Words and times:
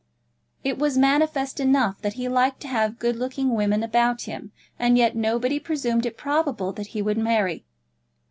It 0.63 0.79
was 0.79 0.97
manifest 0.97 1.59
enough 1.59 2.01
that 2.01 2.13
he 2.13 2.27
liked 2.27 2.59
to 2.61 2.67
have 2.67 2.97
good 2.97 3.17
looking 3.17 3.53
women 3.53 3.83
about 3.83 4.23
him, 4.23 4.51
and 4.79 4.97
yet 4.97 5.15
nobody 5.15 5.59
presumed 5.59 6.07
it 6.07 6.17
probable 6.17 6.71
that 6.73 6.87
he 6.87 7.03
would 7.03 7.19
marry. 7.19 7.65